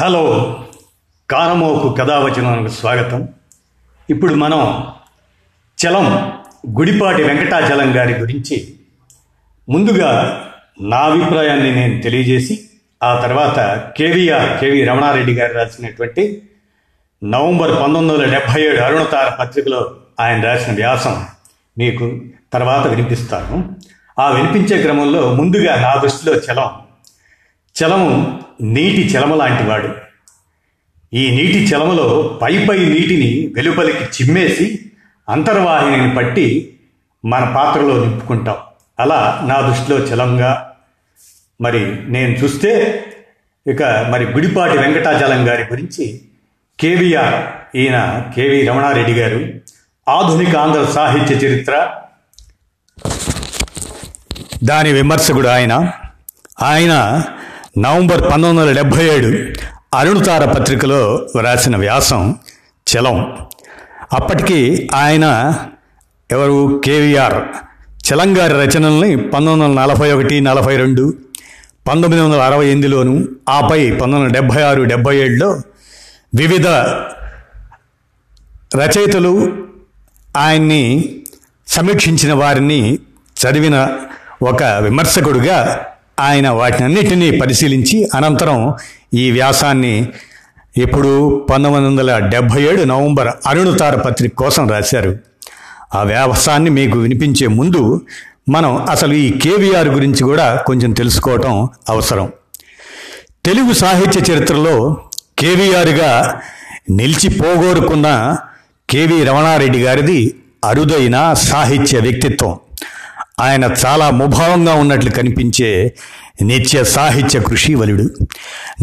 [0.00, 0.22] Hello
[1.30, 3.28] కానమోకు కథావచనానికి స్వాగతం.
[4.10, 4.86] ఇప్పుడు మనం
[5.78, 6.32] చలం
[6.78, 8.74] గుడిపాటి వెంకటాచలం గారి గురించి
[9.68, 10.42] ముందుగా
[10.80, 12.60] నా అభిప్రాయాన్ని నేను తెలియజేసి
[13.02, 13.58] ఆ తర్వాత
[13.96, 16.42] కేవీఆర్ కేవీ రమణారెడ్డి గారు రాసినటువంటి
[17.24, 21.26] నవంబర్ పంతొమ్మిది వందల డెబ్భై ఏడు అరుణతార పత్రికలో ఆయన రాసిన వ్యాసం
[21.78, 22.20] మీకు
[22.52, 23.76] తర్వాత వినిపిస్తాను.
[24.18, 26.87] ఆ వినిపించే క్రమంలో ముందుగా నా దృష్టిలో చలం.
[27.82, 29.88] చలము నీటి చలమ లాంటివాడు.
[31.14, 34.78] ఈ నీటి చలమలో పై పై నీటిని వెలుపలికి చిమ్మేసి
[35.28, 36.76] అంతర్వాహినిని పట్టి
[37.24, 38.56] మన పాత్రలో నింపుకుంటాం.
[39.00, 40.72] అలా నా దృష్టిలో చలంగా
[41.60, 43.04] మరి నేను చూస్తే
[43.66, 46.20] ఇక మరి గుడిపాటి వెంకటాచలం గారి గురించి
[46.80, 47.44] కేవీఆర్
[47.76, 49.52] ఈయన కేవీ రమణారెడ్డి గారు
[50.10, 51.90] ఆధునిక ఆంధ్ర సాహిత్య చరిత్ర.
[54.64, 55.92] దాని విమర్శకుడు ఆయన.
[56.62, 57.22] ఆయన
[57.78, 59.30] నవంబర్ పంతొమ్మిది వందల డెబ్భై ఏడు
[59.96, 61.00] అరుణతార పత్రికలో
[61.40, 62.34] రాసిన వ్యాసం
[62.86, 63.16] చలం.
[64.12, 65.24] అప్పటికి ఆయన
[66.30, 66.82] ఎవరు?
[66.84, 67.38] కేవీఆర్.
[68.06, 71.04] చలంగారి రచనల్ని పంతొమ్మిది వందల నలభై ఒకటి నలభై రెండు
[71.88, 73.14] పంతొమ్మిది వందల అరవై ఎనిమిదిలోను
[73.48, 75.48] ఆపై పంతొమ్మిది వందల డెబ్భై ఆరు డెబ్భై ఏడులో
[76.34, 76.66] వివిధ
[78.76, 79.32] రచయితలు
[80.36, 80.82] ఆయన్ని
[81.68, 82.98] సమీక్షించిన వారిని
[83.36, 83.76] చదివిన
[84.42, 85.58] ఒక విమర్శకుడుగా
[86.20, 88.74] ఆయన వాటినన్నిటినీ పరిశీలించి అనంతరం
[89.14, 90.08] ఈ వ్యాసాన్ని
[90.76, 95.16] ఇప్పుడు పంతొమ్మిది వందల డెబ్భై ఏడు నవంబర్ అరుణుతార పత్రిక కోసం రాశారు.
[95.94, 98.00] ఆ వ్యాసాన్ని మీకు వినిపించే ముందు
[98.48, 102.32] మనం అసలు ఈ కేవీఆర్ గురించి కూడా కొంచెం తెలుసుకోవటం అవసరం.
[103.44, 104.96] తెలుగు సాహిత్య చరిత్రలో
[105.38, 106.40] కేవీఆర్గా
[106.90, 108.36] నిలిచిపోగోరుకున్న
[108.90, 112.58] కేవీ రమణారెడ్డి గారిది అరుదైన సాహిత్య వ్యక్తిత్వం.
[113.40, 115.94] ఆయన చాలా ముభావంగా ఉన్నట్లు కనిపించే
[116.42, 118.26] నిత్య సాహిత్య కృషి వలుడు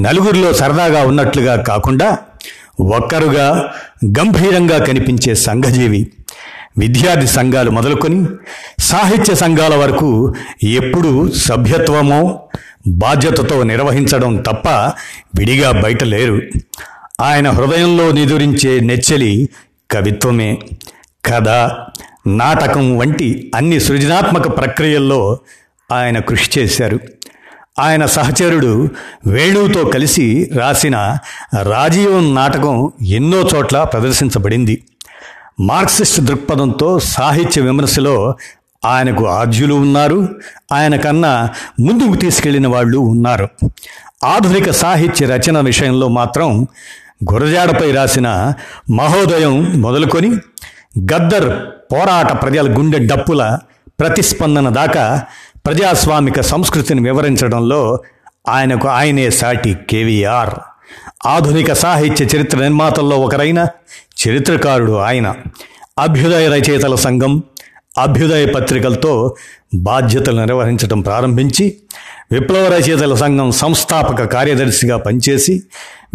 [0.02, 2.18] నలుగురిలో సరదాగా ఉన్నట్లుగా కాకుండా
[2.80, 3.74] ఒక్కరుగా
[4.06, 6.12] గంభీరంగా కనిపించే సంఘజీవి.
[6.78, 8.26] విద్యార్థి సంఘాలు మొదలుకొని
[8.80, 12.42] సాహిత్య సంఘాల వరకు ఎప్పుడూ సభ్యత్వమో
[12.88, 14.70] బాధ్యతతో నిర్వహించడం తప్ప
[15.40, 16.42] విడిగా బయట లేరు.
[17.22, 19.50] ఆయన హృదయంలో నిదురించే నెచ్చలి
[19.92, 20.58] కవిత్వమే.
[21.26, 21.48] కథ
[22.28, 25.40] నాటకం వంటి అన్ని సృజనాత్మక ప్రక్రియల్లో
[25.92, 27.00] ఆయన కృషి చేశారు.
[27.80, 28.90] ఆయన సహచరుడు
[29.28, 31.18] వేణువుతో కలిసి రాసిన
[31.62, 34.84] రాజీవం నాటకం ఎన్నో చోట్ల ప్రదర్శించబడింది.
[35.60, 38.36] మార్క్సిస్ట్ దృక్పథంతో సాహిత్య విమర్శలో
[38.86, 40.28] ఆయనకు ఆద్యులు ఉన్నారు.
[40.74, 41.50] ఆయన కన్నా
[41.80, 43.50] ముందుకు తీసుకెళ్ళిన వాళ్ళు ఉన్నారు.
[44.24, 46.68] ఆధునిక సాహిత్య రచన విషయంలో మాత్రం
[47.34, 48.54] గురజాడపై రాసిన
[48.92, 50.30] మహోదయం మొదలుకొని
[51.00, 53.58] గద్దర్ పోరాట ప్రజల గుండె డప్పుల
[54.00, 55.22] ప్రతిస్పందన దాకా
[55.66, 58.00] ప్రజాస్వామిక సంస్కృతిని వివరించడంలో
[58.50, 60.50] ఆయనకు ఆయనే సాటి కేవీఆర్.
[61.26, 63.68] ఆధునిక సాహిత్య చరిత్ర నిర్మాతల్లో ఒకరైన
[64.28, 65.36] చరిత్రకారుడు ఆయన.
[66.00, 67.44] అభ్యుదయ రచయితల సంఘం
[67.98, 69.36] అభ్యుదయ పత్రికలతో
[69.76, 71.78] బాధ్యతలు నిర్వహించడం ప్రారంభించి
[72.32, 75.64] విప్లవ రచయితల సంఘం సంస్థాపక కార్యదర్శిగా పనిచేసి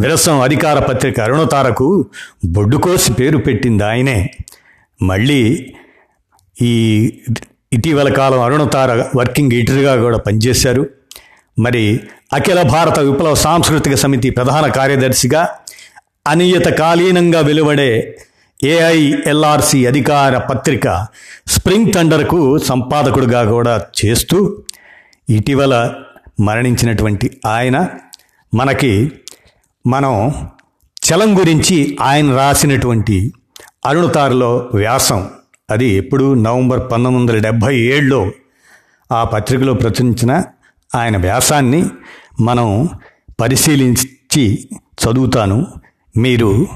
[0.01, 2.07] విరసం అధికార పత్రిక అరుణతారకు
[2.45, 4.31] బొడ్డుకోసి పేరు పెట్టింది ఆయనే.
[5.03, 5.73] మళ్ళీ
[6.63, 6.73] ఈ
[7.73, 10.87] ఇటీవల కాలం అరుణతార వర్కింగ్ ఎడిటర్గా కూడా పనిచేశారు.
[11.59, 12.01] మరి
[12.33, 15.49] అఖిల భారత విప్లవ సాంస్కృతిక సమితి ప్రధాన కార్యదర్శిగా
[16.27, 18.19] అనియత కాలీనంగా వెలువడే
[18.65, 21.07] ఏఐఎల్ఆర్సి అధికార పత్రిక
[21.47, 24.63] స్ప్రింగ్ థండర్కు సంపాదకుడిగా కూడా చేస్తూ
[25.29, 25.95] ఇటీవల
[26.41, 27.89] మరణించినటువంటి ఆయన.
[28.55, 29.13] మనకి
[29.87, 30.35] మనం
[31.11, 33.33] చలం గురించి ఆయన రాసినటువంటి
[33.87, 35.31] అరుణతారులో వ్యాసం.
[35.71, 38.31] అది ఎప్పుడు నవంబర్ పంతొమ్మిది వందల డెబ్భై ఏడులో
[39.13, 40.43] ఆ పత్రికలో ప్రచురించిన
[40.95, 41.87] ఆయన వ్యాసాన్ని
[42.41, 42.89] మనం
[43.41, 45.67] పరిశీలించి చదువుతాను.
[46.17, 46.67] మీరు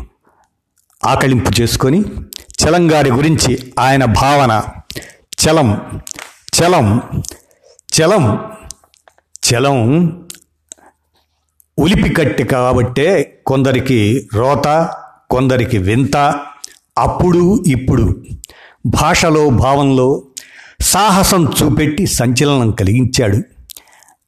[1.04, 2.04] ఆకలింపు చేసుకొని
[2.64, 4.62] చలం గారి గురించి ఆయన భావన.
[5.44, 6.00] చలం
[6.60, 7.02] చలం
[8.00, 8.52] చలం
[9.52, 10.06] చలం.
[11.78, 14.94] ఉలిపికట్టి కాబట్టే కొందరికి రోత
[15.30, 16.40] కొందరికి వింత
[16.98, 18.24] అప్పుడు ఇప్పుడు.
[18.86, 20.22] భాషలో భావంలో
[20.80, 23.42] సాహసం చూపెట్టి సంచలనం కలిగించాడు.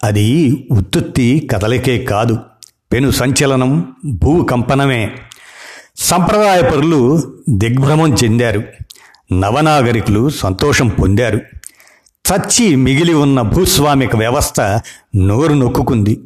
[0.04, 2.38] అది ఉత్తుత్తి కదలికే కాదు.
[2.92, 5.12] పెను సంచలనం భూకంపనమే.
[5.96, 8.62] సంప్రదాయ పరులు దిగ్భ్రమం చెందారు.
[9.34, 11.40] నవనాగరికులు సంతోషం పొందారు.
[12.32, 14.60] చచ్చి మిగిలి ఉన్న భూస్వామిక వ్యవస్థ
[15.16, 16.20] నోరు నొక్కుంది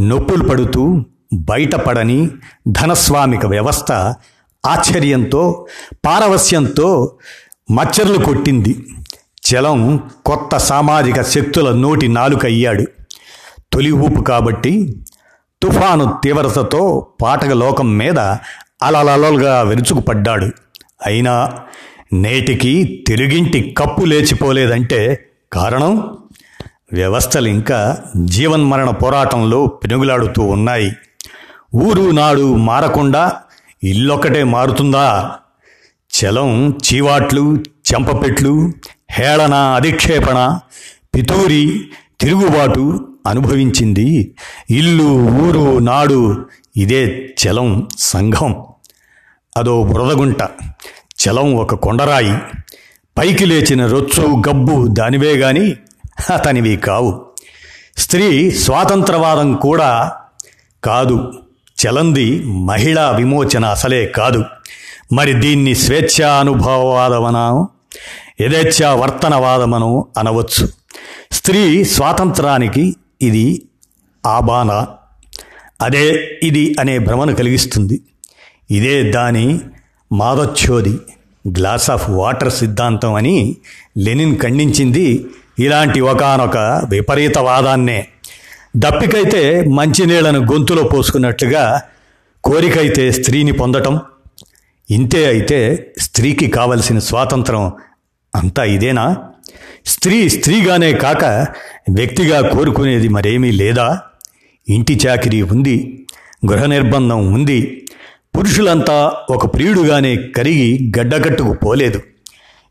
[0.00, 1.04] నొప్పులు పడుతూ
[1.34, 2.28] బయటపడని
[2.68, 4.14] ధనస్వామిక వ్యవస్థ
[4.66, 5.66] ఆశ్చర్యంతో
[6.06, 7.16] పారవస్యంతో
[7.70, 8.86] మచ్చర్లు కొట్టింది.
[9.48, 12.84] చలం కొత్త సామాజిక శక్తుల నోటి నాలుకయ్యాడు.
[13.72, 15.02] తొలి ఊపు కాబట్టి
[15.62, 18.18] తుఫాను తీవ్రతతో పాటక లోకం మీద
[18.82, 20.50] అలలలలుగా విరుచుకుపడ్డాడు.
[21.06, 21.52] అయినా
[22.12, 26.16] నేటికి తిరిగింటి కప్పు లేచిపోలేదంటే కారణం?
[26.92, 30.92] వ్యవస్థలు ఇంకా జీవన్మరణ పోరాటంలో పెనుగులాడుతూ ఉన్నాయి.
[31.74, 33.32] ఊరు నాడు మారకుండా
[33.82, 35.34] ఇల్లొక్కటే మారుతుందా?
[36.14, 38.72] చలం చీవాట్లు చెంపపెట్లు
[39.10, 40.58] హేళన అధిక్షేపణ
[41.14, 41.88] పితూరి
[42.20, 44.34] తిరుగుబాటు అనుభవించింది.
[44.70, 46.46] ఇల్లు ఊరు నాడు
[46.76, 48.64] ఇదే చలం సంఘం.
[49.56, 50.42] అదో బురదగుంట.
[51.24, 52.38] చలం ఒక కొండరాయి.
[53.18, 55.76] పైకి లేచిన రొచ్చు గబ్బు దానివే గాని
[56.34, 57.26] అతనివి కావు.
[57.96, 60.12] స్త్రీ స్వాతంత్రవాదం కూడా
[60.84, 61.32] కాదు.
[61.86, 64.44] చలంది మహిళా విమోచన అసలే కాదు.
[65.12, 67.68] మరి దీన్ని స్వేచ్ఛానుభవవాదమనా?
[68.40, 70.68] యథేచ్ఛా వర్తనవాదమను అనవచ్చు.
[71.32, 73.62] స్త్రీ స్వాతంత్రానికి ఇది
[74.26, 74.86] ఆబాన
[75.82, 78.00] అదే ఇది అనే భ్రమను కలిగిస్తుంది.
[78.70, 79.60] ఇదే దాని
[80.12, 80.98] మాదొచ్చోది
[81.48, 83.56] గ్లాస్ ఆఫ్ వాటర్ సిద్ధాంతం అని
[83.98, 85.26] లెనిన్ ఖండించింది.
[85.58, 86.56] ఇలాంటి ఒకనొక
[86.88, 88.08] విపరీత వాదాన్నే
[88.78, 91.82] దప్పికైతే మంచినీళ్ళను గొంతులో పోసుకున్నట్లుగా
[92.44, 94.00] కోరికైతే స్త్రీని పొందటం
[94.90, 97.72] ఇంతే అయితే స్త్రీకి కావలసిన స్వాతంత్రం
[98.34, 99.16] అంతా ఇదేనా?
[99.86, 101.24] స్త్రీ స్త్రీగానే కాక
[101.94, 104.00] వ్యక్తిగా కోరుకునేది మరేమీ లేదా?
[104.68, 106.06] ఇంటి చాకిరీ ఉంది
[106.50, 107.86] గృహ నిర్బంధం ఉంది
[108.36, 112.00] పురుషులంతా ఒక ప్రియుడుగానే కరిగి గడ్డకట్టుకు పోలేదు.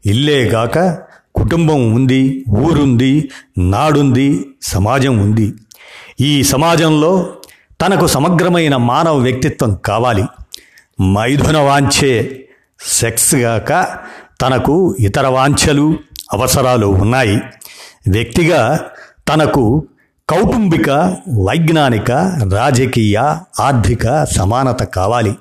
[0.06, 0.98] ఇల్లే కాక
[1.36, 5.54] కుటుంబం ఉంది ఊరుంది నాడుంది సమాజం ఉంది.
[6.22, 7.30] ఈ సమాజంలో
[7.82, 10.24] తనకు సమగ్రమైన మానవ వ్యక్తిత్వం కావాలి.
[11.04, 12.46] మైథున వాంఛే
[12.88, 13.88] సెక్స్ గాక
[14.42, 15.96] తనకు ఇతర వాంఛలు
[16.34, 17.42] అవసరాలు ఉన్నాయి.
[18.08, 18.80] వ్యక్తిగా
[19.30, 19.88] తనకు
[20.30, 20.90] కౌటుంబిక
[21.48, 22.12] వైజ్ఞానిక
[22.54, 23.18] రాజకీయ
[23.60, 25.36] ఆర్థిక సమానత కావాలి.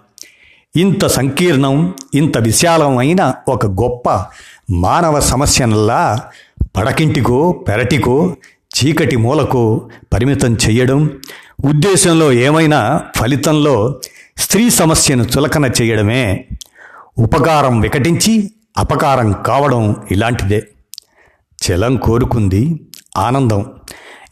[0.77, 4.25] ఇంత సంకీర్ణం ఇంత విశాలమైన ఒక గొప్ప
[4.71, 6.21] మానవ సమస్యనల్లా
[6.77, 8.37] పడకింటికో పెరటికో
[8.77, 11.11] చీకటి మూలకు పరిమితం చెయ్యడం
[11.65, 14.01] ఉద్దేశంలో ఏమైనా ఫలితంలో
[14.39, 16.49] స్త్రీ సమస్యను చులకన చేయడమే
[17.19, 20.63] ఉపకారం వికటించి అపకారం కావడం ఇలాంటిదే.
[21.63, 22.81] చలం కోరుకుంది
[23.17, 23.67] ఆనందం.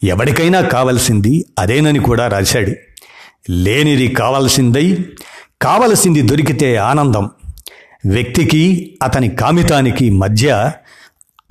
[0.05, 2.73] ఎవరికైనా కావలసింది అదేనని కూడా రాశాడు.
[3.51, 5.05] లేనిది కావలసిందై
[5.63, 7.31] కావలసింది దొరికితే ఆనందం.
[8.07, 10.73] వ్యక్తికి అతని కామితానికి మధ్య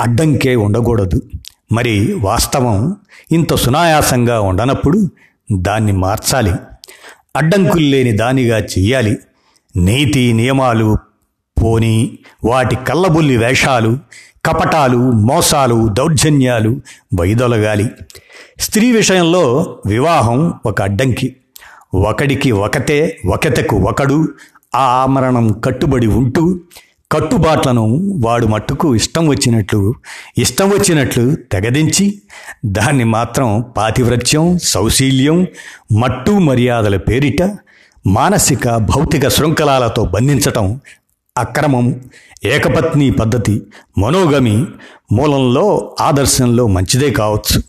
[0.01, 1.21] అడ్డంకే ఉండకూడదు.
[1.73, 2.95] మరి వాస్తవం
[3.31, 5.09] ఇంత సునాయాసంగా ఉండనప్పుడు
[5.51, 6.51] దాన్ని మార్చాలి.
[7.35, 9.17] అడ్డంకులు లేని దానిగా చెయ్యాలి.
[9.75, 10.97] నీతి నియమాలు
[11.63, 13.99] పోని వాటి కళ్ళబుల్లి వేషాలు
[14.45, 16.81] కపటాలు మోసాలు దౌర్జన్యాలు
[17.19, 17.89] వైదొలగాలి
[18.59, 21.35] స్త్రీ విషయంలో వివాహం ఒక అడ్డంకి.
[21.93, 24.27] ఒకడికి ఒకతే ఒకతకు ఒకడు
[24.75, 26.59] ఆ ఆమరణం కట్టుబడి ఉంటూ
[27.13, 29.93] కట్టుబాట్లను వాడు మట్టుకు ఇష్టం వచ్చినట్లు
[30.37, 32.21] ఇష్టం వచ్చినట్లు తెగదించి
[32.65, 35.47] దాన్ని మాత్రం పాతివ్రత్యం సౌశీల్యం
[35.99, 37.57] మట్టు మర్యాదల పేరిట
[38.07, 40.81] మానసిక భౌతిక శృంఖలాలతో బంధించటం
[41.37, 42.01] అక్రమం
[42.45, 43.61] ఏకపత్ని పద్ధతి
[43.97, 44.65] మనోగమి
[45.11, 47.61] మూలంలో ఆదర్శంలో మంచిదే కావచ్చు.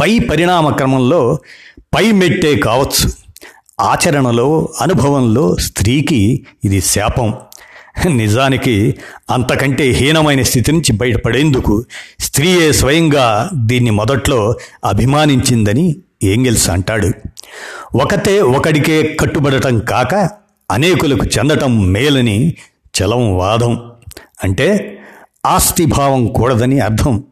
[0.00, 1.38] పై పరిణామ క్రమంలో
[1.78, 3.10] పై మెట్టే కావచ్చు.
[3.80, 7.34] ఆచరణలో అనుభవంలో స్త్రీకి ఇది శాపం.
[8.08, 8.96] నిజానికి
[9.30, 11.84] అంతకంటే హీనమైన స్థితి నుంచి బయటపడేందుకు
[12.20, 17.12] స్త్రీయే స్వయంగా దీన్ని మొదట్లో అభిమానించిందని ఏంగిల్స్ అంటాడు.
[17.94, 20.14] ఒకతే ఒకడికే కట్టుబడటం కాక
[20.70, 22.54] అనేకులకు చెందటం మేలని
[23.02, 23.92] చలం వాదం.
[24.44, 24.98] అంటే
[25.46, 27.24] ఆస్తిభావం కూడదని అర్థం.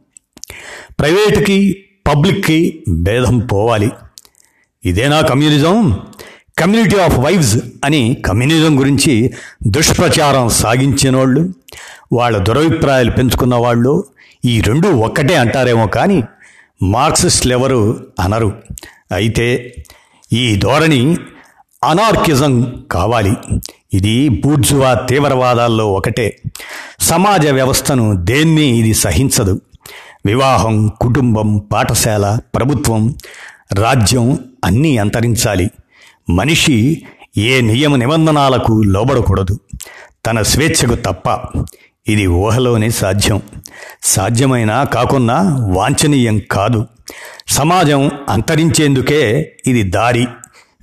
[1.01, 3.91] ప్రైవేటుకి పబ్లిక్కి భేదం పోవాలి.
[4.85, 6.01] ఇదేనా కమ్యూనిజం?
[6.61, 9.33] కమ్యూనిటీ ఆఫ్ వైవ్స్ అని కమ్యూనిజం గురించి
[9.67, 11.53] దుష్ప్రచారం సాగించిన వాళ్ళు
[12.13, 14.05] వాళ్ళ దురభిప్రాయాలు పెంచుకున్న వాళ్ళు
[14.45, 16.23] ఈ రెండు ఒక్కటే అంటారేమో కానీ
[16.83, 18.53] మార్క్సిస్టులు ఎవరు అనరు.
[19.13, 19.75] అయితే
[20.33, 21.17] ఈ ధోరణి
[21.85, 23.33] అనార్కిజం కావాలి.
[23.93, 26.43] ఇది బూర్జువా తీవ్రవాదాల్లో ఒకటే.
[27.01, 29.61] సమాజ వ్యవస్థను దేన్ని ఇది సహించదు.
[30.27, 33.15] వివాహం కుటుంబం పాఠశాల ప్రభుత్వం
[33.73, 35.71] రాజ్యం అన్నీ అంతరించాలి.
[36.31, 37.03] మనిషి
[37.39, 39.59] ఏ నియమ నిబంధనలకు లోబడకూడదు.
[40.27, 41.41] తన స్వేచ్ఛకు తప్ప
[42.09, 43.43] ఇది ఊహలోనే సాధ్యం.
[44.03, 46.87] సాధ్యమైనా కాకున్నా వాంఛనీయం కాదు.
[47.49, 50.27] సమాజం అంతరించేందుకే ఇది దారి.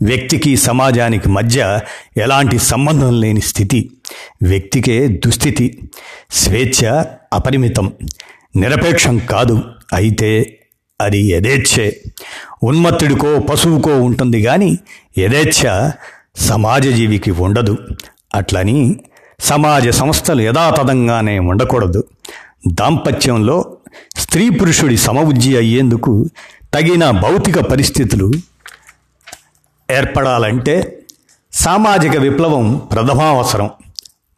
[0.02, 1.80] వ్యక్తికి సమాజానికి మధ్య
[2.18, 3.92] ఎలాంటి సంబంధం లేని స్థితి.
[4.44, 5.90] వ్యక్తికే దుస్థితి.
[6.32, 7.92] స్వేచ్ఛ అపరిమితం.
[8.56, 9.62] నిరపేక్షం కాదు.
[9.94, 10.60] అయితే
[11.02, 12.02] అది యథేచ్ఛే
[12.64, 14.80] ఉన్మత్తుడికో పశువుకో ఉంటుంది కానీ
[15.18, 15.92] యథేచ్ఛ
[16.36, 17.78] సమాజజీవికి ఉండదు.
[18.36, 19.00] అట్లని
[19.40, 22.04] సమాజ సంస్థలు యథాతథంగానే ఉండకూడదు.
[22.68, 23.78] దాంపత్యంలో
[24.18, 26.30] స్త్రీ పురుషుడి సమవుజ్జి అయ్యేందుకు
[26.74, 28.32] తగిన భౌతిక పరిస్థితులు
[29.92, 31.06] ఏర్పడాలంటే
[31.54, 33.70] సామాజిక విప్లవం ప్రథమావసరం.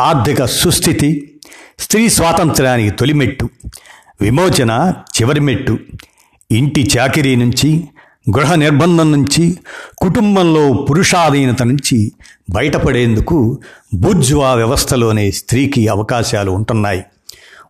[0.02, 1.40] ఆర్థిక సుస్థితి
[1.80, 3.50] స్త్రీ స్వాతంత్ర్యానికి తొలిమెట్టు
[4.22, 5.80] విమోచన చివరి మెట్టు
[6.52, 7.90] ఇంటి చాకిరీ నుంచి
[8.36, 9.58] గృహ నిర్బంధం నుంచి
[9.98, 12.12] కుటుంబంలో పురుషాధీనత నుంచి
[12.50, 13.62] బయటపడేందుకు
[13.94, 17.06] బుజ్వా వ్యవస్థలోనే స్త్రీకి అవకాశాలు ఉంటున్నాయి.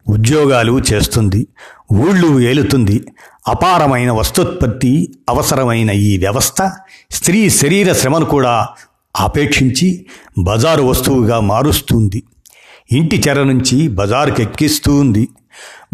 [0.07, 1.47] ఉద్యోగాలు చేస్తుంది
[1.93, 3.07] ఊళ్ళు ఏలుతుంది
[3.47, 6.71] అపారమైన వస్తోత్పత్తి అవసరమైన ఈ వ్యవస్థ
[7.11, 8.67] స్త్రీ శరీర శ్రమను కూడా
[9.15, 10.05] ఆపేక్షించి
[10.39, 12.23] బజారు వస్తువుగా మారుస్తుంది.
[12.91, 15.27] ఇంటి చెర నుంచి బజారుకెక్కిస్తూ ఉంది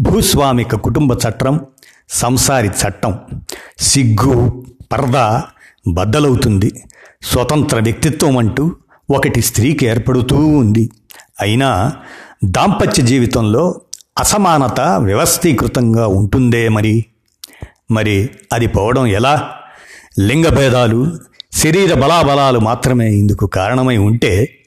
[0.00, 1.60] భూస్వామిక కుటుంబ చట్టం
[2.08, 3.18] సంసారి చట్టం.
[3.78, 5.44] సిగ్గు పరదా
[5.88, 6.84] బద్దలవుతుంది.
[7.22, 8.76] స్వతంత్ర వ్యక్తిత్వం అంటూ
[9.10, 10.90] ఒకటి స్త్రీకి ఏర్పడుతూ ఉంది.
[11.40, 11.92] అయినా
[12.44, 13.80] దాంపత్య జీవితంలో
[14.18, 17.04] అసమానత వ్యవస్థీకృతంగా ఉంటుందే మరి?
[17.90, 19.52] మరి అది పోవడం ఎలా?
[20.18, 21.18] లింగభేదాలు
[21.52, 24.58] శరీర బలాబలాలు మాత్రమే ఇందుకు కారణమై ఉంటే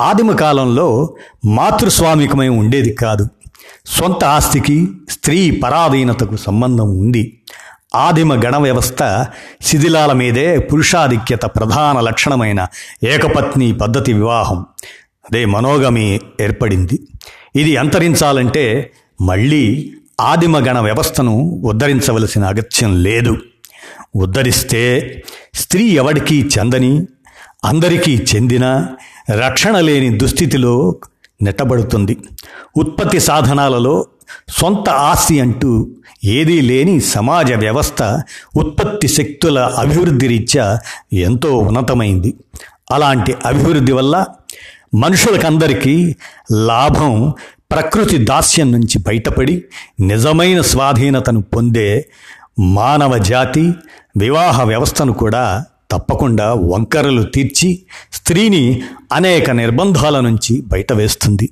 [0.00, 3.28] ఆదిమ కాలంలో మాతృస్వామికమై ఉండేది కాదు.
[3.86, 7.40] సొంత ఆస్తికి స్త్రీ పరాధీనతకు సంబంధం ఉంది
[7.94, 9.26] ఆదిమ గణ వ్యవస్థ
[9.62, 12.66] శిథిలాల మీదే పురుషాధిక్యత ప్రధాన లక్షణమైన
[13.02, 14.66] ఏకపత్ని పద్ధతి వివాహం.
[15.24, 17.00] అదే మనోగమి ఏర్పడింది.
[17.56, 23.36] ఇది అంతరించాలంటే మళ్ళీ ఆదిమ గణ వ్యవస్థను ఉద్ధరించవలసిన అగత్యం లేదు.
[24.16, 25.22] ఉద్ధరిస్తే
[25.54, 27.06] స్త్రీ ఎవడికి చెందని
[27.64, 28.86] అందరికీ చెందిన
[29.30, 30.96] రక్షణ లేని దుస్థితిలో
[31.44, 32.14] నెట్టబడుతుంది.
[32.76, 34.06] ఉత్పత్తి సాధనాలలో
[34.48, 35.70] సొంత ఆస్తి అంటూ
[36.24, 38.02] ఏదీ లేని సమాజ వ్యవస్థ
[38.56, 40.66] ఉత్పత్తి శక్తుల అభివృద్ధి రీత్యా
[41.12, 42.34] ఎంతో ఉన్నతమైంది.
[42.90, 44.14] అలాంటి అభివృద్ధి వల్ల
[44.94, 46.16] మనుషులకందరికీ
[46.52, 47.32] లాభం
[47.72, 49.54] ప్రకృతి దాస్యం నుంచి బయటపడి
[50.00, 51.88] నిజమైన స్వాధీనతను పొందే
[52.60, 53.64] మానవ జాతి
[54.16, 58.82] వివాహ వ్యవస్థను కూడా తప్పకుండా వంకరలు తీర్చి స్త్రీని
[59.12, 61.50] అనేక నిర్బంధాల నుంచి బయట వేస్తుంది.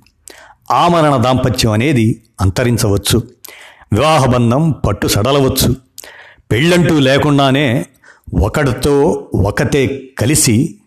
[0.70, 3.22] ఆమరణ దాంపత్యం అనేది అంతరించవచ్చు.
[3.92, 5.76] వివాహబంధం పట్టు సడలవచ్చు.
[6.52, 7.87] పెళ్ళంటూ లేకుండానే
[8.42, 10.78] ఒకటితో ఒకతే కలిసి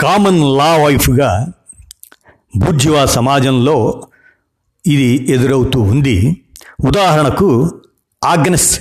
[0.00, 1.52] కామన్ లా వైఫ్గా
[2.56, 4.06] బూర్జువా సమాజంలో
[4.86, 6.44] ఇది ఎదురవుతూ ఉంది.
[6.86, 7.80] ఉదాహరణకు
[8.24, 8.80] ఆగ్నెస్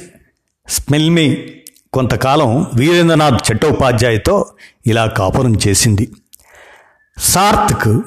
[0.70, 1.56] స్మెల్మే
[1.94, 4.46] కొంతకాలం వీరేంద్రనాథ్ చట్టోపాధ్యాయతో
[4.88, 6.12] ఇలా కాపురం చేసింది.
[7.18, 8.02] సార్త్క్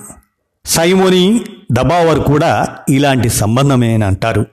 [0.67, 4.47] సైమోని దబావర్ కూడా ఇలాంటి సంబంధమే అని అంటారు.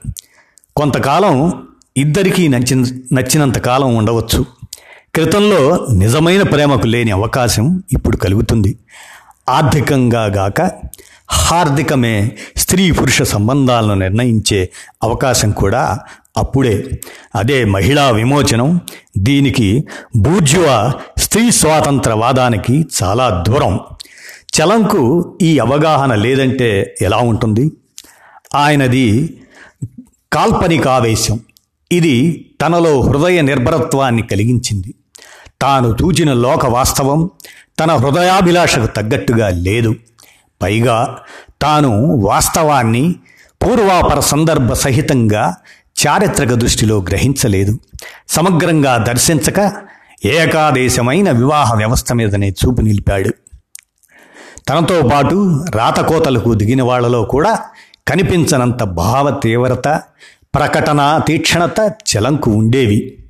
[0.76, 4.46] కొంతకాలం ఇద్దరికీ నచ్చిన నచ్చినంత కాలం ఉండవచ్చు.
[5.16, 8.78] క్రితంలో నిజమైన ప్రేమకు లేని అవకాశం ఇప్పుడు కలుగుతుంది.
[9.50, 10.72] ఆర్థికంగా గాక
[11.32, 14.70] హార్దికమే స్త్రీ పురుష సంబంధాలను నిర్ణయించే
[15.04, 16.00] అవకాశం కూడా
[16.38, 17.02] అప్పుడే.
[17.36, 18.82] అదే మహిళా విమోచనం.
[19.18, 23.80] దీనికి బూర్జువా స్త్రీ స్వాతంత్ర వాదానికి చాలా దూరం.
[24.58, 27.72] చలంకు ఈ అవగాహన లేదంటే ఎలా ఉంటుంది?
[28.56, 29.38] ఆయనది
[30.34, 31.40] కాల్పనిక ఆవేశం.
[31.92, 34.96] ఇది తనలో హృదయ నిర్భరత్వాన్ని కలిగించింది.
[35.62, 37.30] తాను తూచిన లోక వాస్తవం
[37.80, 39.96] తన హృదయాభిలాషకు తగ్గట్టుగా లేదు.
[40.62, 41.18] పైగా
[41.62, 43.16] తాను వాస్తవాన్ని
[43.64, 45.56] పూర్వాపర సందర్భ సహితంగా
[46.08, 47.80] చారిత్రక దృష్టిలో గ్రహించలేదు.
[48.28, 49.74] సమగ్రంగా దర్శించక
[50.26, 53.30] ఏకాదేశమైన వివాహ వ్యవస్థ మీదనే చూపు నిలిపాడు.
[54.70, 57.60] తనతో పాటు రాతకోతలకు దిగిన వాళ్ళలో కూడా
[58.08, 59.88] కనిపించనంత భావ తీవ్రత
[60.56, 63.24] ప్రకటన తీక్షణత చలంకు ఉండేవి.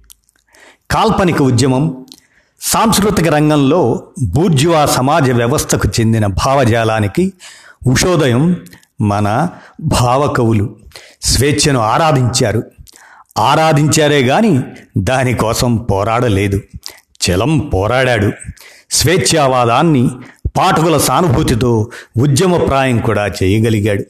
[0.92, 2.06] కాల్పనిక ఉద్యమం
[2.62, 7.34] సాంస్కృతిక రంగంలో బూర్జువా సమాజ వ్యవస్థకు చెందిన భావజాలానికి
[7.88, 8.56] ఉషోదయం
[9.02, 9.48] మన
[9.82, 10.83] భావకవులు.
[11.22, 12.64] స్వేచ్ఛను ఆరాధించారు.
[13.38, 14.62] ఆరాధించారే గాని
[14.98, 16.62] దానికోసం పోరాడలేదు.
[16.98, 18.32] చలం పోరాడాడు.
[18.92, 20.10] స్వేచ్ఛావాదాన్ని
[20.58, 24.04] పాఠకుల సానుభూతితో ఉద్యమప్రాయం కూడా చేయగలిగాడు.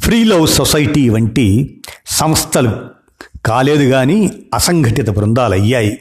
[0.00, 1.76] ఫ్రీ లవ్ సొసైటీ వంటి
[2.06, 2.72] సంస్థలు
[3.46, 6.00] కాలేదు కానీ అసంఘటిత బృందాలు అయ్యాయి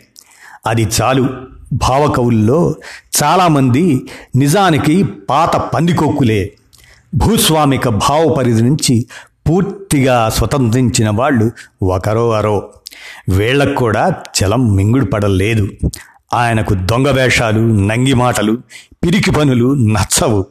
[0.67, 1.55] అది చాలు.
[1.73, 2.75] భావకవుల్లో
[3.23, 6.53] చాలామంది నిజానికి పాత పందికొక్కులే
[7.15, 9.05] భూస్వామిక భావ పరిధి నుంచి
[9.49, 11.51] పూర్తిగా స్వతంత్రించిన వాళ్ళు
[11.83, 12.73] ఒకరో అరో
[13.29, 15.69] వీళ్ళకు కూడా చలం మింగుడు పడలేదు.
[16.33, 18.57] ఆయనకు దొంగ వేషాలు నంగి మాటలు
[19.03, 20.45] పిరికి పనులు నచ్చవు.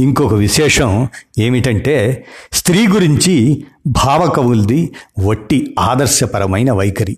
[0.00, 1.08] ఇంకొక విశేషం
[1.38, 7.16] ఏమిటంటే స్త్రీ గురించి భావకవులది వట్టి ఆదర్శపరమైన వైఖరి.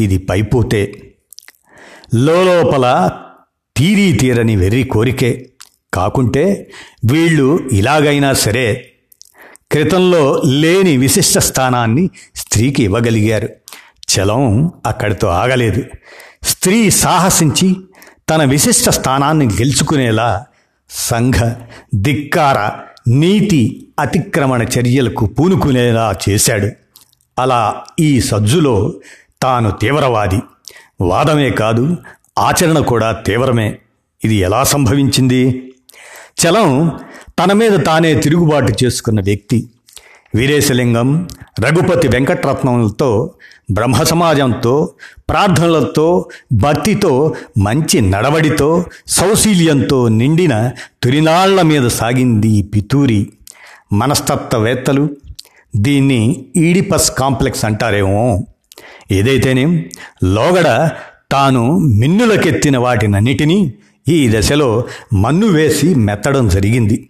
[0.00, 1.12] ఇది పైపోతే.
[2.14, 3.10] లోపల
[3.76, 5.48] తీరీ తీరని వెర్రి కోరికే.
[5.94, 6.70] కాకుంటే
[7.04, 8.91] వీళ్ళు ఇలాగైనా సరే
[9.72, 13.48] క్రితంలో లేని విశిష్ట స్థానాన్ని స్త్రీకి ఇవ్వగలిగారు.
[14.12, 15.82] చలం అక్కడితో ఆగలేదు.
[16.42, 17.76] స్త్రీ సాహసించి
[18.30, 20.44] తన విశిష్ట స్థానాన్ని గెలుచుకునేలా
[20.90, 21.52] సంఘ
[21.94, 22.78] ధిక్కార
[23.10, 26.68] నీతి అతిక్రమణ చర్యలకు పూనుకునేలా చేశాడు.
[27.40, 28.94] అలా ఈ సజ్జులో
[29.42, 30.42] తాను తీవ్రవాది.
[31.00, 31.96] వాదమే కాదు
[32.38, 33.78] ఆచరణ కూడా తీవ్రమే.
[34.24, 35.72] ఇది ఎలా సంభవించింది?
[36.46, 37.00] చలం
[37.38, 39.68] తన మీద తానే తిరుగుబాటు చేసుకున్న వ్యక్తి.
[40.34, 41.28] వీరేశలింగం
[41.60, 43.30] రఘుపతి వెంకటరత్నములతో
[43.72, 44.90] బ్రహ్మ సమాజంతో
[45.28, 50.70] ప్రార్థనలతో భక్తితో మంచి నడవడితో సౌశీల్యంతో నిండిన
[51.02, 53.32] తొలినాళ్ళ మీద సాగింది పితూరి.
[53.92, 55.10] మనస్తత్వవేత్తలు
[55.76, 58.46] దీన్ని ఈడిపస్ కాంప్లెక్స్ అంటారేమో.
[59.10, 59.84] ఏదైతేనేం
[60.24, 60.90] లోగడ
[61.32, 63.74] తాను మిన్నులకెత్తిన వాటినన్నిటినీ
[64.08, 67.08] ఈ దశలో మన్ను వేసి మెత్తడం జరిగింది.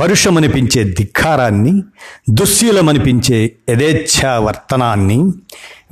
[0.00, 1.82] పరుషమనిపించే ధిక్కారాన్ని
[2.30, 5.18] దుశ్శీలమనిపించే యథేచ్ఛావర్తనాన్ని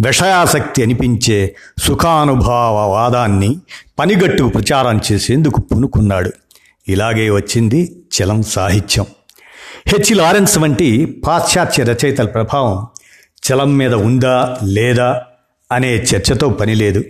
[0.06, 3.56] విషయాసక్తి అనిపించే సుఖానుభావవాదాన్ని
[3.98, 6.32] పనిగట్టు ప్రచారం చేసేందుకు పూనుకున్నాడు.
[6.88, 9.06] ఇలాగే వచ్చింది చలం సాహిత్యం.
[9.86, 10.16] హెచ్.
[10.16, 12.86] లారెన్స్ వంటి పాశ్చాత్య రచయితల ప్రభావం
[13.50, 15.22] చలం మీద ఉందా లేదా
[15.72, 17.04] అనే చర్చతో పని లేదు.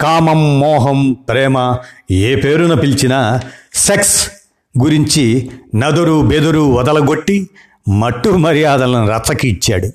[0.00, 1.76] కామం మోహం ప్రేమ
[2.10, 3.40] ఏ పేరున పిలిచినా
[3.74, 4.30] సెక్స్
[4.78, 7.48] గురించి నదురు బెదురు వదలగొట్టి
[7.88, 9.88] మట్టు మర్యాదలను రచ్చకి ఇచ్చాడు.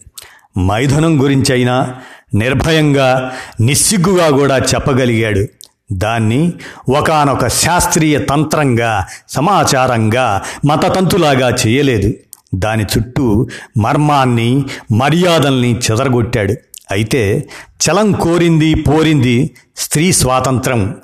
[0.59, 1.95] మైథునం గురించి అయినా
[2.35, 3.31] నిర్భయంగా
[3.61, 5.45] నిస్సిగ్గుగా కూడా చెప్పగలిగాడు.
[5.93, 6.53] దాన్ని
[6.89, 12.13] ఒకనొక శాస్త్రీయ తంత్రంగా సమాచారంగా మతతంతులాగా చేయలేదు.
[12.55, 16.55] దాని చుట్టూ మర్మాన్ని మర్యాదల్ని చెదరగొట్టాడు.
[16.91, 17.49] అయితే
[17.85, 20.95] చలం కోరింది పోరింది స్త్రీ స్వాతంత్రం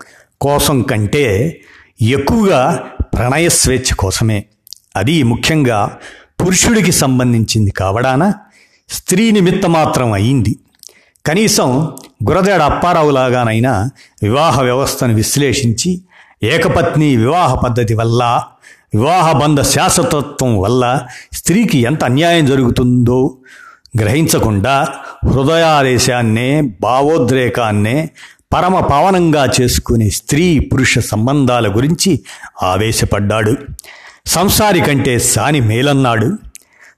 [0.42, 1.62] కోసం కంటే
[2.02, 4.46] ఎక్కువగా ప్రణయ స్వేచ్ఛ కోసమే.
[4.96, 5.98] అది ముఖ్యంగా
[6.42, 8.34] పురుషుడికి సంబంధించింది కావడాన?
[8.90, 10.56] స్త్రీ నిమిత్త మాత్రం అయింది.
[11.26, 11.98] కనీసం
[12.30, 13.90] గురదేడ అప్పారావులాగానైనా
[14.24, 16.02] వివాహ వ్యవస్థను విశ్లేషించి
[16.44, 18.44] ఏకపత్ని వివాహ పద్ధతి వల్ల
[18.94, 21.02] వివాహ బంధ శాశ్వతత్వం వల్ల
[21.34, 23.38] స్త్రీకి ఎంత అన్యాయం జరుగుతుందో
[24.02, 24.88] గ్రహించకుండా
[25.26, 28.10] హృదయాదేశాన్నే భావోద్రేకాన్నే
[28.54, 32.20] పరమ పావనంగా చేసుకునే స్త్రీ పురుష సంబంధాల గురించి
[32.64, 33.56] ఆవేశపడ్డాడు.
[34.26, 36.38] సంసారి కంటే సాని మేలన్నాడు.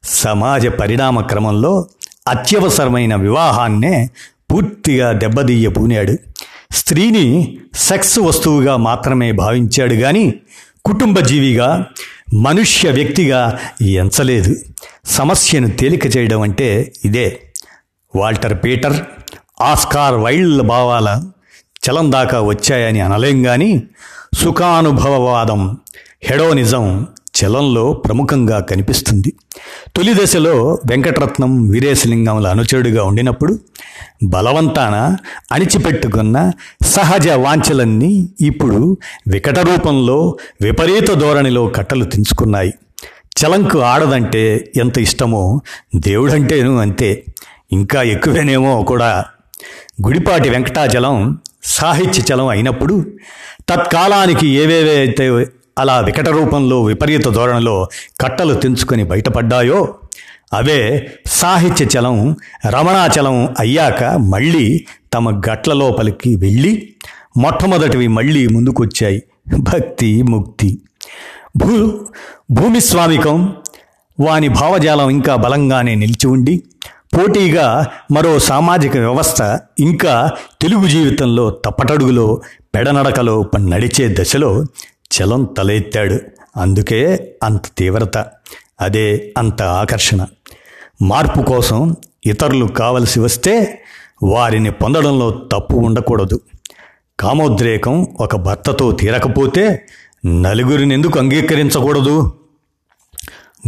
[0.03, 1.87] సమాజ పరిణామ క్రమంలో
[2.27, 4.09] అత్యవసరమైన వివాహాన్నే
[4.51, 6.15] పూర్తిగా దెబ్బదీయపూనాడు
[6.71, 10.33] స్త్రీని సెక్స్ వస్తువుగా మాత్రమే భావించాడు కానీ
[10.85, 11.85] కుటుంబ జీవిగా
[12.33, 14.55] మనుష్య వ్యక్తిగా ఎంచలేదు.
[15.05, 17.41] సమస్యను తేలిక చేయడం అంటే ఇదే.
[18.15, 18.95] వాల్టర్ పీటర్
[19.61, 21.23] ఆస్కార్ వైల్డ్ భావాల
[21.89, 23.83] చలం దాకా వచ్చాయని అనలేం గాని
[24.33, 25.77] సుఖానుభవవాదం
[26.23, 29.33] హెడోనిజం చలంలో ప్రముఖంగా కనిపిస్తుంది.
[29.95, 33.59] తొలి దశలో వెంకటరత్నం వీరేశలింగంల అనుచరుడిగా ఉండినప్పుడు
[34.23, 35.17] బలవంతాన
[35.51, 36.51] అణిచిపెట్టుకున్న
[36.85, 42.73] సహజ వాంఛలన్నీ ఇప్పుడు వికట రూపంలో విపరీత ధోరణిలో కట్టలు తెంచుకున్నాయి.
[43.41, 45.61] చలంకు ఆడదంటే ఎంత ఇష్టమో
[45.95, 47.25] దేవుడంటేను అంతే.
[47.71, 49.25] ఇంకా ఎక్కువేనేమో కూడా.
[50.05, 53.05] గుడిపాటి వెంకటాచలం సాహిత్య చలం అయినప్పుడు
[53.69, 55.45] తత్కాలానికి ఏవేవైతే
[55.77, 57.87] అలా వికట రూపంలో విపరీత ధోరణిలో
[58.21, 59.95] కట్టలు తెంచుకొని బయటపడ్డాయో
[60.53, 62.35] అవే సాహిత్య చలం
[62.69, 66.95] రమణాచలం అయ్యాక మళ్ళీ తమ గట్ల లోపలికి వెళ్ళి
[67.37, 69.23] మొట్టమొదటివి మళ్ళీ ముందుకొచ్చాయి.
[69.59, 70.81] భక్తి ముక్తి.
[71.57, 71.99] భూ
[72.51, 73.55] భూమిస్వామికం
[74.19, 76.63] వాని భావజాలం ఇంకా బలంగానే నిలిచి ఉండి
[77.17, 82.41] పోటీగా మరో సామాజిక వ్యవస్థ ఇంకా తెలుగు జీవితంలో తప్పటడుగులో
[82.75, 84.65] పెడనడకలో నడిచే దశలో
[85.15, 86.19] చలం తలెత్తాడు.
[86.57, 88.17] అందుకే అంత తీవ్రత
[88.81, 90.25] అదే అంత ఆకర్షణ.
[91.01, 93.83] మార్పు కోసం ఇతరులు కావలసి వస్తే
[94.23, 96.41] వారిని పొందడంలో తప్పు ఉండకూడదు.
[97.19, 99.87] కామోద్రేకం ఒక భర్తతో తీరకపోతే
[100.25, 102.33] నలుగురిని ఎందుకు అంగీకరించకూడదు?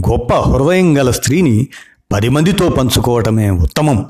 [0.09, 1.67] గొప్ప హృదయం గల స్త్రీని
[2.11, 4.09] పది మందితో పంచుకోవటమే ఉత్తమం.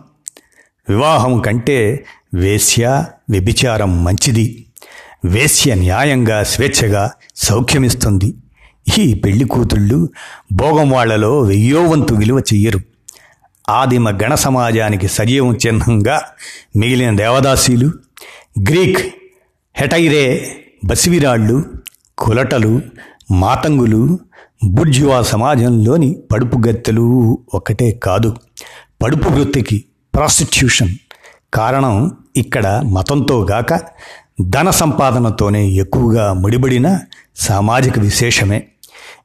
[0.90, 4.66] వివాహం కంటే వేశ్య వ్యభిచారం మంచిది.
[5.26, 8.36] వేశ్య న్యాయంగా స్వేచ్ఛగా సౌఖ్యమిస్తుంది.
[8.98, 10.10] ఈ పెళ్ళి కూతుళ్ళు
[10.54, 12.80] భోగం వాళ్ళలో వెయ్యో వంతు విలువ చెయ్యరు.
[13.70, 16.22] ఆదిమ గణ సమాజానికి సజీవం చిహ్నంగా
[16.76, 17.92] మిగిలిన దేవదాసీలు
[18.70, 19.16] గ్రీక్
[19.76, 20.56] హెటైరే
[20.86, 21.66] బసివిరాళ్ళు
[22.18, 22.82] కులటలు
[23.32, 24.20] మాతంగులు
[24.64, 28.36] బుర్జువా సమాజంలోని పడుపు గత్తెలు ఒకటే కాదు.
[29.02, 29.84] పడుపు వృత్తికి
[30.16, 30.96] ప్రాస్టిట్యూషన్
[31.54, 33.80] కారణం ఇక్కడ మతంతో గాక
[34.42, 37.00] ధన సంపాదనతోనే ఎక్కువగా ముడిబడిన
[37.36, 38.68] సామాజిక విశేషమే.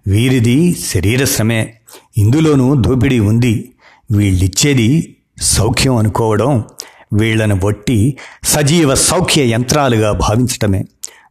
[0.06, 1.74] వీరిది శరీర శ్రమే
[2.18, 3.72] ఇందులోనూ దోపిడీ ఉంది.
[4.10, 6.64] వీళ్ళిచ్చేది సౌఖ్యం అనుకోవడం
[7.12, 10.84] వీళ్ళను బట్టి సజీవ సౌఖ్య యంత్రాలుగా భావించటమే.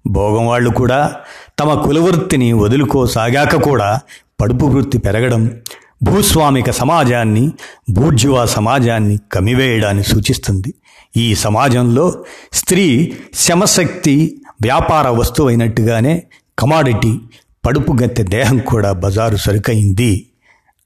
[0.07, 1.15] భోగం వాళ్ళు కూడా
[1.59, 3.99] తమ కులవృత్తిని వదులుకోసాగాక కూడా
[4.41, 5.61] పడుపు వృత్తి పెరగడం
[6.03, 7.51] భూస్వామిక సమాజాన్ని
[7.89, 10.73] బూర్జువా సమాజాన్ని కమివేయడాన్ని సూచిస్తుంది.
[11.17, 16.23] ఈ సమాజంలో స్త్రీ శమశక్తి వ్యాపార వస్తువు అయినట్టుగానే
[16.59, 17.19] కమాడిటీ
[17.65, 20.27] పడుపు గత్తె దేహం కూడా బజారు సరుకైంది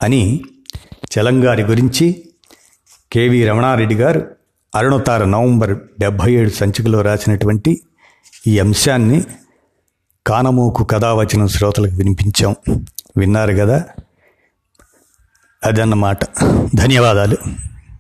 [0.03, 0.43] అని
[1.13, 2.23] చలంగారి గురించి
[3.11, 4.21] కేవి రమణారెడ్డి గారు
[4.75, 7.81] అరుణతార నవంబర్ డెబ్భై ఏడు సంచికలో రాసినటువంటి
[8.47, 9.23] ఈ అంశాన్ని
[10.27, 12.55] కానమోకు కథావచనం శ్రోతలకు వినిపించాం.
[13.17, 13.85] విన్నారు కదా?
[15.63, 16.23] అదన్నమాట.
[16.75, 17.37] ధన్యవాదాలు.